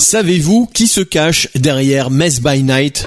[0.00, 3.06] Savez-vous qui se cache derrière Mess by Night?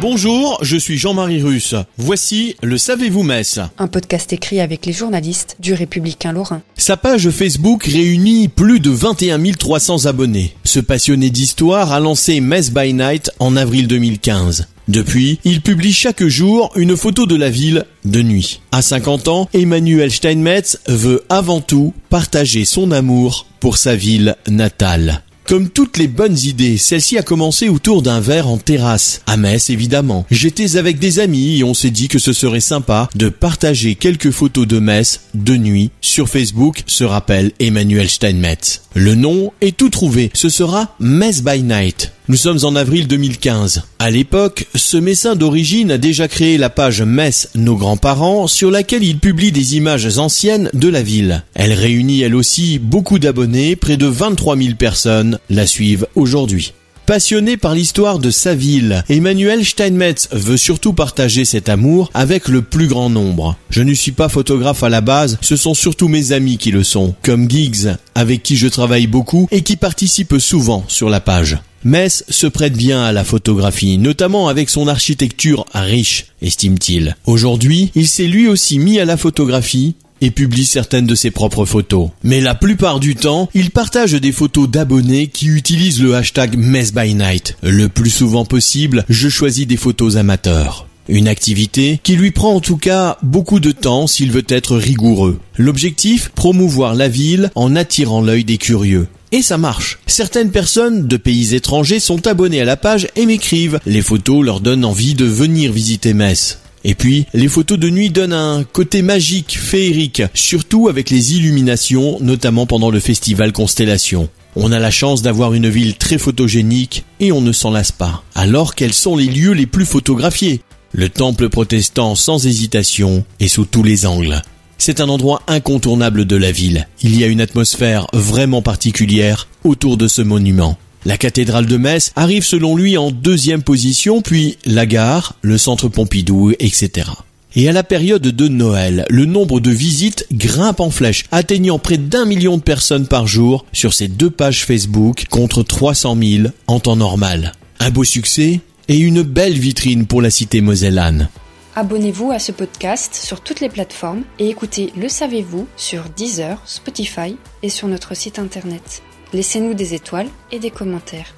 [0.00, 1.74] Bonjour, je suis Jean-Marie Russe.
[1.98, 6.62] Voici le Savez-vous Metz Un podcast écrit avec les journalistes du Républicain Lorrain.
[6.78, 10.56] Sa page Facebook réunit plus de 21 300 abonnés.
[10.64, 14.66] Ce passionné d'histoire a lancé Mess by Night en avril 2015.
[14.88, 18.60] Depuis, il publie chaque jour une photo de la ville de nuit.
[18.70, 25.22] À 50 ans, Emmanuel Steinmetz veut avant tout partager son amour pour sa ville natale.
[25.46, 29.70] Comme toutes les bonnes idées, celle-ci a commencé autour d'un verre en terrasse, à Metz
[29.70, 30.26] évidemment.
[30.28, 34.32] J'étais avec des amis et on s'est dit que ce serait sympa de partager quelques
[34.32, 38.82] photos de Metz de nuit sur Facebook, se rappelle Emmanuel Steinmetz.
[38.98, 42.12] Le nom est tout trouvé, ce sera Metz by Night.
[42.28, 43.82] Nous sommes en avril 2015.
[43.98, 49.04] À l'époque, ce médecin d'origine a déjà créé la page Metz Nos grands-parents sur laquelle
[49.04, 51.44] il publie des images anciennes de la ville.
[51.52, 56.72] Elle réunit elle aussi beaucoup d'abonnés, près de 23 000 personnes la suivent aujourd'hui.
[57.06, 62.62] Passionné par l'histoire de sa ville, Emmanuel Steinmetz veut surtout partager cet amour avec le
[62.62, 63.56] plus grand nombre.
[63.70, 66.82] Je ne suis pas photographe à la base, ce sont surtout mes amis qui le
[66.82, 71.58] sont, comme Giggs, avec qui je travaille beaucoup et qui participe souvent sur la page.
[71.84, 77.16] Metz se prête bien à la photographie, notamment avec son architecture riche, estime-t-il.
[77.24, 81.64] Aujourd'hui, il s'est lui aussi mis à la photographie et publie certaines de ses propres
[81.64, 82.10] photos.
[82.22, 87.56] Mais la plupart du temps, il partage des photos d'abonnés qui utilisent le hashtag MessByNight.
[87.62, 90.86] Le plus souvent possible, je choisis des photos amateurs.
[91.08, 95.38] Une activité qui lui prend en tout cas beaucoup de temps s'il veut être rigoureux.
[95.56, 99.06] L'objectif, promouvoir la ville en attirant l'œil des curieux.
[99.32, 99.98] Et ça marche.
[100.06, 103.80] Certaines personnes de pays étrangers sont abonnées à la page et m'écrivent.
[103.86, 106.58] Les photos leur donnent envie de venir visiter Metz.
[106.84, 112.18] Et puis, les photos de nuit donnent un côté magique, féerique, surtout avec les illuminations,
[112.20, 114.28] notamment pendant le festival Constellation.
[114.54, 118.24] On a la chance d'avoir une ville très photogénique et on ne s'en lasse pas.
[118.34, 123.66] Alors quels sont les lieux les plus photographiés Le temple protestant sans hésitation et sous
[123.66, 124.40] tous les angles.
[124.78, 126.86] C'est un endroit incontournable de la ville.
[127.02, 130.78] Il y a une atmosphère vraiment particulière autour de ce monument.
[131.06, 135.86] La cathédrale de Metz arrive selon lui en deuxième position, puis la gare, le centre
[135.86, 137.08] Pompidou, etc.
[137.54, 141.96] Et à la période de Noël, le nombre de visites grimpe en flèche, atteignant près
[141.96, 146.80] d'un million de personnes par jour sur ces deux pages Facebook contre 300 000 en
[146.80, 147.52] temps normal.
[147.78, 148.58] Un beau succès
[148.88, 151.28] et une belle vitrine pour la cité mosellane.
[151.76, 157.36] Abonnez-vous à ce podcast sur toutes les plateformes et écoutez Le Savez-vous sur Deezer, Spotify
[157.62, 159.02] et sur notre site internet.
[159.32, 161.32] Laissez-nous des étoiles et des commentaires.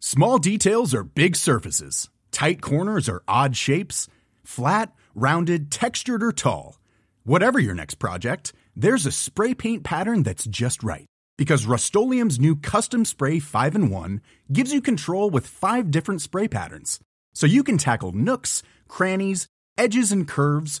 [0.00, 2.10] Small details are big surfaces.
[2.32, 4.08] Tight corners are odd shapes.
[4.44, 6.78] Flat, rounded, textured, or tall.
[7.24, 11.06] Whatever your next project, there's a spray paint pattern that's just right.
[11.38, 14.20] Because Rust new Custom Spray 5 in 1
[14.52, 17.00] gives you control with five different spray patterns.
[17.32, 19.46] So you can tackle nooks, crannies,
[19.78, 20.80] edges, and curves